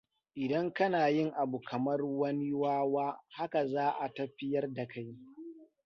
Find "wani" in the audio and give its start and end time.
2.05-2.53